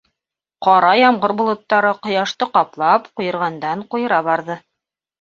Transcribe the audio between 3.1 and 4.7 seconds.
ҡуйырғандан-ҡуйыра барҙы.